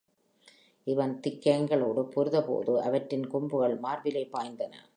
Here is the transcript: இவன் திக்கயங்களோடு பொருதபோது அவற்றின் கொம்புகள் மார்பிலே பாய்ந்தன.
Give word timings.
இவன் 0.87 1.19
திக்கயங்களோடு 1.27 2.03
பொருதபோது 2.03 2.81
அவற்றின் 2.81 3.27
கொம்புகள் 3.27 3.77
மார்பிலே 3.79 4.29
பாய்ந்தன. 4.31 4.83